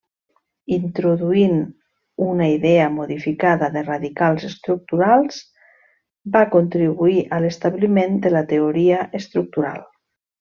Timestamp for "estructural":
9.25-9.83